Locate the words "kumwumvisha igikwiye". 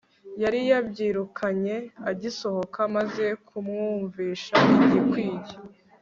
3.47-5.53